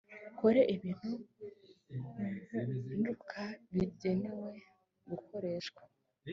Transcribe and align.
kore 0.37 0.61
ibintu 0.75 1.09
birenduka 2.15 3.41
bigenewe 3.71 4.49
gukoreshwa 5.09 5.81